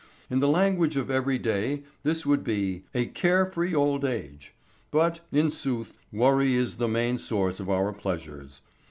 In 0.31 0.39
the 0.39 0.47
language 0.47 0.95
of 0.95 1.11
every 1.11 1.37
day 1.37 1.83
this 2.01 2.25
would 2.25 2.43
be: 2.43 2.85
a 2.91 3.05
care 3.05 3.45
free 3.45 3.75
old 3.75 4.03
age. 4.03 4.55
But, 4.89 5.19
in 5.31 5.51
sooth, 5.51 5.93
worry 6.11 6.55
is 6.55 6.77
the 6.77 6.87
main 6.87 7.19
source 7.19 7.59
of 7.59 7.69
our 7.69 7.93
pleasures. 7.93 8.61